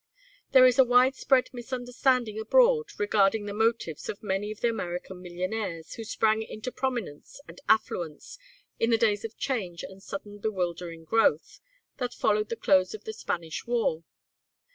[0.51, 5.93] There is a widespread misunderstanding abroad regarding the motives of many of the American millionaires
[5.93, 8.39] who sprang into prominence and affluence
[8.79, 11.59] in the days of change and sudden bewildering growth
[11.97, 14.03] that followed the close of the Spanish War.